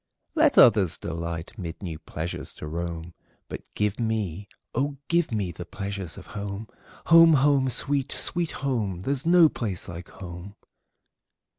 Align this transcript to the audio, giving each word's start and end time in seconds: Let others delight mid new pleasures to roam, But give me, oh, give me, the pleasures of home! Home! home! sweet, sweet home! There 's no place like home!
Let 0.33 0.57
others 0.57 0.97
delight 0.97 1.59
mid 1.59 1.83
new 1.83 1.99
pleasures 1.99 2.55
to 2.55 2.65
roam, 2.65 3.13
But 3.47 3.61
give 3.75 3.99
me, 3.99 4.47
oh, 4.73 4.97
give 5.09 5.31
me, 5.31 5.51
the 5.51 5.63
pleasures 5.63 6.17
of 6.17 6.25
home! 6.33 6.67
Home! 7.05 7.33
home! 7.33 7.69
sweet, 7.69 8.11
sweet 8.11 8.49
home! 8.65 9.01
There 9.01 9.13
's 9.13 9.27
no 9.27 9.47
place 9.47 9.87
like 9.87 10.09
home! 10.09 10.55